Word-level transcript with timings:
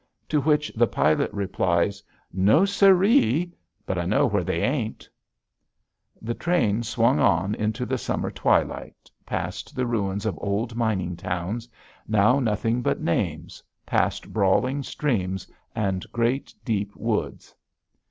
To 0.29 0.41
which 0.41 0.71
the 0.75 0.87
pilot 0.87 1.31
replies: 1.31 2.01
"No, 2.33 2.65
sir 2.65 3.03
ee. 3.03 3.53
But 3.85 3.99
I 3.99 4.05
know 4.07 4.25
where 4.25 4.43
they 4.43 4.63
ain't." 4.63 5.07
The 6.19 6.33
train 6.33 6.81
swung 6.81 7.19
on 7.19 7.53
into 7.53 7.85
the 7.85 7.99
summer 7.99 8.31
twilight, 8.31 9.11
past 9.27 9.75
the 9.75 9.85
ruins 9.85 10.25
of 10.25 10.39
old 10.41 10.75
mining 10.75 11.15
towns, 11.17 11.69
now 12.07 12.39
nothing 12.39 12.81
but 12.81 12.99
names, 12.99 13.61
past 13.85 14.33
brawling 14.33 14.81
streams 14.81 15.45
and 15.75 16.03
great 16.11 16.51
deep 16.65 16.95
woods. 16.95 17.53